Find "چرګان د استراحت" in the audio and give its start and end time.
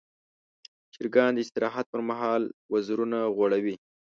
0.93-1.85